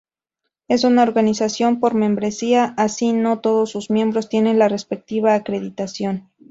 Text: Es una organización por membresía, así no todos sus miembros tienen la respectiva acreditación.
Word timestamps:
Es 0.67 0.83
una 0.83 1.03
organización 1.03 1.79
por 1.79 1.93
membresía, 1.93 2.73
así 2.75 3.13
no 3.13 3.37
todos 3.39 3.69
sus 3.69 3.91
miembros 3.91 4.29
tienen 4.29 4.57
la 4.57 4.67
respectiva 4.67 5.35
acreditación. 5.35 6.29